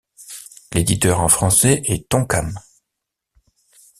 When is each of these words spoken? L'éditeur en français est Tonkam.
L'éditeur 0.73 1.19
en 1.19 1.27
français 1.29 1.83
est 1.85 2.09
Tonkam. 2.09 2.57